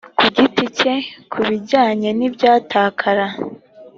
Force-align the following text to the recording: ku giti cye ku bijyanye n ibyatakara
ku 0.19 0.25
giti 0.35 0.65
cye 0.77 0.93
ku 1.31 1.39
bijyanye 1.47 2.09
n 2.17 2.21
ibyatakara 2.27 3.25